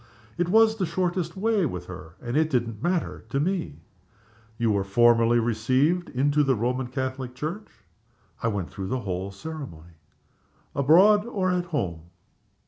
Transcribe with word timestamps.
"It 0.35 0.49
was 0.49 0.77
the 0.77 0.87
shortest 0.87 1.37
way 1.37 1.63
with 1.63 1.85
her 1.85 2.15
and 2.19 2.35
it 2.35 2.49
didn't 2.49 2.81
matter 2.81 3.23
to 3.29 3.39
me." 3.39 3.81
"You 4.57 4.71
were 4.71 4.83
formally 4.83 5.37
received 5.37 6.09
into 6.09 6.43
the 6.43 6.55
Roman 6.55 6.87
Catholic 6.87 7.35
Church?" 7.35 7.67
"I 8.41 8.47
went 8.47 8.71
through 8.71 8.87
the 8.87 9.01
whole 9.01 9.29
ceremony." 9.29 9.97
"Abroad 10.73 11.27
or 11.27 11.51
at 11.51 11.65
home?" 11.65 12.05